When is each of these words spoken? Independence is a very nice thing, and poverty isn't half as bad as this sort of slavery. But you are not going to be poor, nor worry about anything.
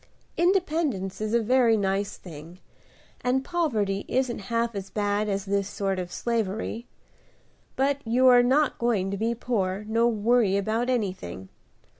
Independence 0.35 1.21
is 1.21 1.31
a 1.35 1.43
very 1.43 1.77
nice 1.77 2.17
thing, 2.17 2.57
and 3.23 3.45
poverty 3.45 4.03
isn't 4.07 4.39
half 4.49 4.73
as 4.73 4.89
bad 4.89 5.29
as 5.29 5.45
this 5.45 5.69
sort 5.69 5.99
of 5.99 6.11
slavery. 6.11 6.87
But 7.75 7.99
you 8.03 8.25
are 8.25 8.41
not 8.41 8.79
going 8.79 9.11
to 9.11 9.17
be 9.17 9.35
poor, 9.35 9.85
nor 9.87 10.07
worry 10.11 10.57
about 10.57 10.89
anything. 10.89 11.49